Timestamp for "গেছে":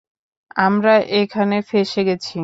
2.07-2.37